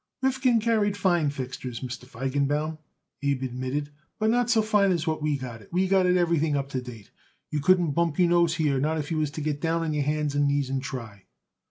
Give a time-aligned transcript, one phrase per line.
[0.23, 2.05] "Rifkin carried fine fixtures, Mr.
[2.07, 2.79] Feigenbaum,"
[3.21, 5.61] Abe admitted, "but not so fine as what we got.
[5.71, 7.11] We got it everything up to date.
[7.51, 10.01] You couldn't bump your nose here, not if you was to get down on your
[10.03, 11.25] hands and knees and try."